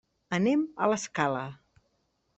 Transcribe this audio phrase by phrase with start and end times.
[0.37, 1.47] Anem a l'Escala.